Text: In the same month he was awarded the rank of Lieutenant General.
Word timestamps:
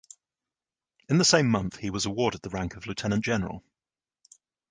In 1.09 1.19
the 1.19 1.23
same 1.23 1.47
month 1.47 1.77
he 1.77 1.91
was 1.91 2.07
awarded 2.07 2.41
the 2.41 2.49
rank 2.49 2.75
of 2.75 2.87
Lieutenant 2.87 3.23
General. 3.23 3.63